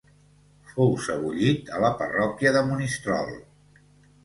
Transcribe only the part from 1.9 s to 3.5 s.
parròquia de Monistrol.